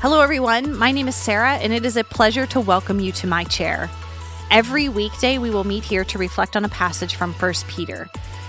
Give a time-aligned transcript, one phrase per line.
[0.00, 0.78] Hello, everyone.
[0.78, 3.90] My name is Sarah, and it is a pleasure to welcome you to my chair.
[4.50, 8.08] Every weekday, we will meet here to reflect on a passage from 1 Peter.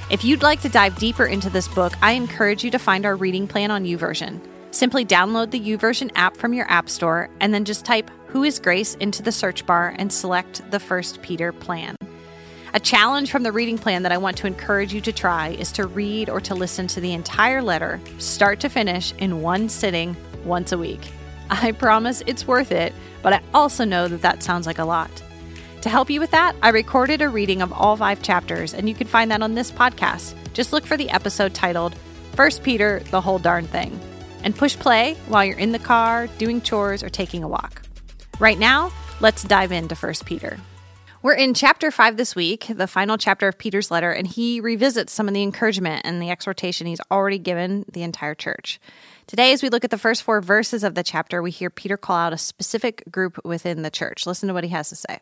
[0.09, 3.17] If you'd like to dive deeper into this book, I encourage you to find our
[3.17, 4.39] reading plan on YouVersion.
[4.73, 8.57] Simply download the YouVersion app from your App Store and then just type Who is
[8.57, 11.97] Grace into the search bar and select the 1 Peter plan.
[12.73, 15.73] A challenge from the reading plan that I want to encourage you to try is
[15.73, 20.15] to read or to listen to the entire letter, start to finish, in one sitting
[20.45, 21.11] once a week.
[21.51, 25.11] I promise it's worth it, but I also know that that sounds like a lot.
[25.81, 28.95] To help you with that, I recorded a reading of all five chapters, and you
[28.95, 30.33] can find that on this podcast.
[30.53, 31.95] Just look for the episode titled
[32.35, 33.99] First Peter, the Whole Darn Thing,
[34.43, 37.81] and push play while you're in the car, doing chores, or taking a walk.
[38.39, 40.57] Right now, let's dive into First Peter.
[41.23, 45.13] We're in chapter five this week, the final chapter of Peter's letter, and he revisits
[45.13, 48.79] some of the encouragement and the exhortation he's already given the entire church.
[49.27, 51.95] Today, as we look at the first four verses of the chapter, we hear Peter
[51.95, 54.25] call out a specific group within the church.
[54.25, 55.19] Listen to what he has to say.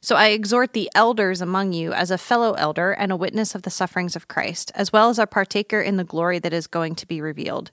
[0.00, 3.62] So I exhort the elders among you as a fellow elder and a witness of
[3.62, 6.96] the sufferings of Christ, as well as a partaker in the glory that is going
[6.96, 7.70] to be revealed.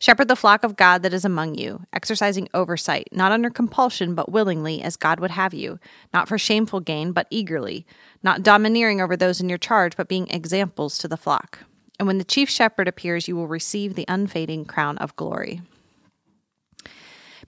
[0.00, 4.30] Shepherd the flock of God that is among you, exercising oversight, not under compulsion, but
[4.30, 5.80] willingly, as God would have you,
[6.14, 7.84] not for shameful gain, but eagerly,
[8.22, 11.60] not domineering over those in your charge, but being examples to the flock.
[11.98, 15.62] And when the chief shepherd appears, you will receive the unfading crown of glory.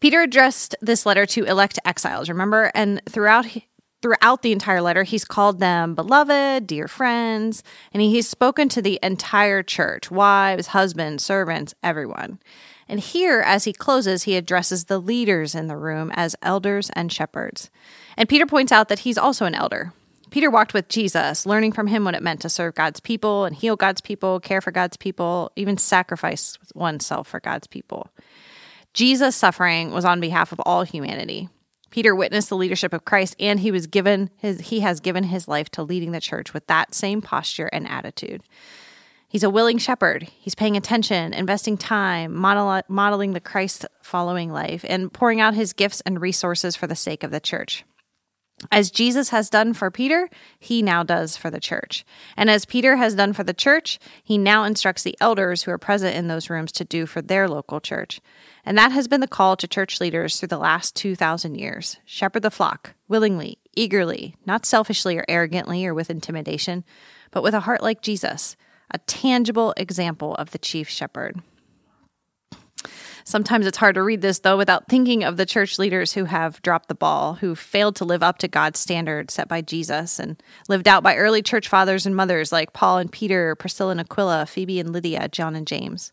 [0.00, 2.72] Peter addressed this letter to elect exiles, remember?
[2.74, 3.46] And throughout
[4.02, 7.62] throughout the entire letter, he's called them beloved, dear friends,
[7.92, 12.38] and he's spoken to the entire church wives, husbands, servants, everyone.
[12.88, 17.12] And here, as he closes, he addresses the leaders in the room as elders and
[17.12, 17.70] shepherds.
[18.16, 19.92] And Peter points out that he's also an elder.
[20.30, 23.54] Peter walked with Jesus, learning from him what it meant to serve God's people and
[23.54, 28.10] heal God's people, care for God's people, even sacrifice oneself for God's people.
[28.92, 31.48] Jesus' suffering was on behalf of all humanity.
[31.90, 35.48] Peter witnessed the leadership of Christ and he was given his he has given his
[35.48, 38.42] life to leading the church with that same posture and attitude.
[39.28, 40.24] He's a willing shepherd.
[40.24, 45.72] He's paying attention, investing time, model, modeling the Christ following life, and pouring out his
[45.72, 47.84] gifts and resources for the sake of the church.
[48.70, 50.28] As Jesus has done for Peter,
[50.58, 52.04] he now does for the church.
[52.36, 55.78] And as Peter has done for the church, he now instructs the elders who are
[55.78, 58.20] present in those rooms to do for their local church.
[58.64, 62.42] And that has been the call to church leaders through the last 2,000 years shepherd
[62.42, 66.84] the flock, willingly, eagerly, not selfishly or arrogantly or with intimidation,
[67.30, 68.56] but with a heart like Jesus,
[68.90, 71.40] a tangible example of the chief shepherd.
[73.30, 76.60] Sometimes it's hard to read this, though, without thinking of the church leaders who have
[76.62, 80.42] dropped the ball, who failed to live up to God's standard set by Jesus and
[80.68, 84.46] lived out by early church fathers and mothers like Paul and Peter, Priscilla and Aquila,
[84.46, 86.12] Phoebe and Lydia, John and James.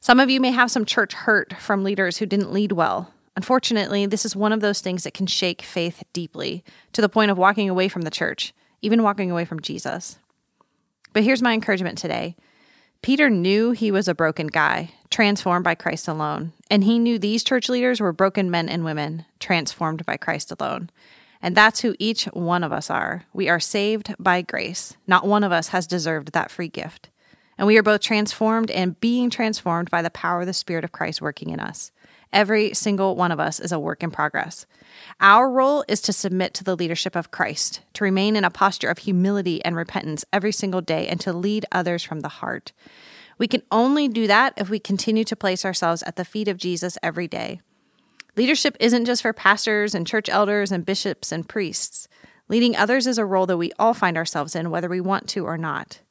[0.00, 3.12] Some of you may have some church hurt from leaders who didn't lead well.
[3.36, 6.64] Unfortunately, this is one of those things that can shake faith deeply
[6.94, 10.18] to the point of walking away from the church, even walking away from Jesus.
[11.12, 12.34] But here's my encouragement today
[13.02, 16.52] Peter knew he was a broken guy, transformed by Christ alone.
[16.70, 20.90] And he knew these church leaders were broken men and women, transformed by Christ alone.
[21.42, 23.24] And that's who each one of us are.
[23.32, 24.96] We are saved by grace.
[25.06, 27.08] Not one of us has deserved that free gift.
[27.56, 30.92] And we are both transformed and being transformed by the power of the Spirit of
[30.92, 31.92] Christ working in us.
[32.32, 34.64] Every single one of us is a work in progress.
[35.20, 38.88] Our role is to submit to the leadership of Christ, to remain in a posture
[38.88, 42.72] of humility and repentance every single day, and to lead others from the heart.
[43.40, 46.58] We can only do that if we continue to place ourselves at the feet of
[46.58, 47.62] Jesus every day.
[48.36, 52.06] Leadership isn't just for pastors and church elders and bishops and priests.
[52.48, 55.46] Leading others is a role that we all find ourselves in, whether we want to
[55.46, 56.02] or not.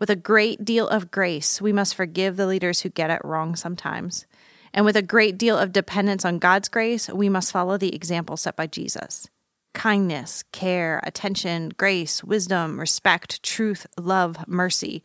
[0.00, 3.54] With a great deal of grace, we must forgive the leaders who get it wrong
[3.54, 4.26] sometimes.
[4.74, 8.36] And with a great deal of dependence on God's grace, we must follow the example
[8.36, 9.28] set by Jesus.
[9.74, 15.02] Kindness, care, attention, grace, wisdom, respect, truth, love, mercy.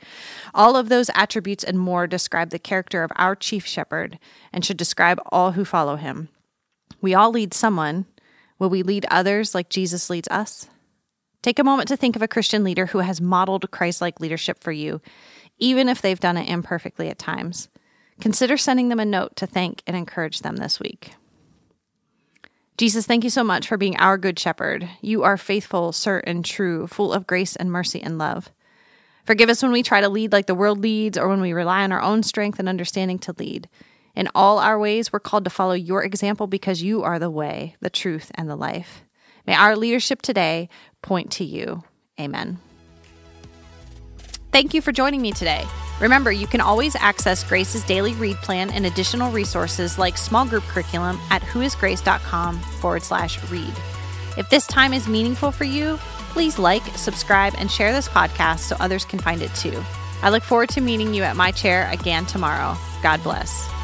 [0.54, 4.20] All of those attributes and more describe the character of our chief shepherd
[4.52, 6.30] and should describe all who follow him.
[7.02, 8.06] We all lead someone.
[8.60, 10.68] Will we lead others like Jesus leads us?
[11.42, 14.62] Take a moment to think of a Christian leader who has modeled Christ like leadership
[14.62, 15.02] for you,
[15.60, 17.70] even if they've done it imperfectly at times.
[18.20, 21.14] Consider sending them a note to thank and encourage them this week.
[22.78, 24.88] Jesus, thank you so much for being our good shepherd.
[25.02, 28.52] You are faithful, certain, true, full of grace and mercy and love.
[29.26, 31.84] Forgive us when we try to lead like the world leads or when we rely
[31.84, 33.68] on our own strength and understanding to lead.
[34.16, 37.76] In all our ways, we're called to follow your example because you are the way,
[37.82, 39.04] the truth, and the life.
[39.48, 40.70] May our leadership today
[41.02, 41.84] point to you.
[42.20, 42.60] Amen.
[44.52, 45.66] Thank you for joining me today.
[46.00, 50.64] Remember, you can always access Grace's daily read plan and additional resources like small group
[50.64, 53.74] curriculum at whoisgrace.com forward slash read.
[54.38, 55.98] If this time is meaningful for you,
[56.30, 59.84] please like, subscribe, and share this podcast so others can find it too.
[60.22, 62.78] I look forward to meeting you at my chair again tomorrow.
[63.02, 63.77] God bless.